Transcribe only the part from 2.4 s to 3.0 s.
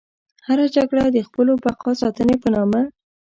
په نامه.